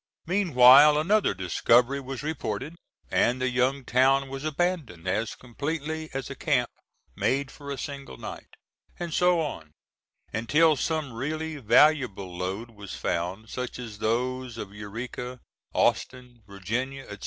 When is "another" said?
0.97-1.35